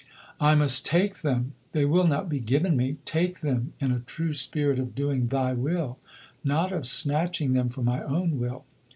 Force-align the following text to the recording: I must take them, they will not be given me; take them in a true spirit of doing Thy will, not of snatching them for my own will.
I 0.39 0.55
must 0.55 0.83
take 0.87 1.19
them, 1.21 1.53
they 1.73 1.85
will 1.85 2.07
not 2.07 2.27
be 2.27 2.39
given 2.39 2.75
me; 2.75 2.97
take 3.05 3.41
them 3.41 3.73
in 3.79 3.91
a 3.91 3.99
true 3.99 4.33
spirit 4.33 4.79
of 4.79 4.95
doing 4.95 5.27
Thy 5.27 5.53
will, 5.53 5.99
not 6.43 6.71
of 6.71 6.87
snatching 6.87 7.53
them 7.53 7.69
for 7.69 7.83
my 7.83 8.01
own 8.01 8.39
will. 8.39 8.65